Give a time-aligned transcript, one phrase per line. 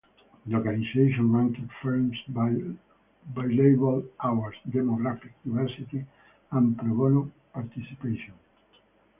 [0.47, 2.55] The organization ranked firms by
[3.35, 6.07] billable hours, demographic diversity,
[6.51, 8.33] and pro bono participation.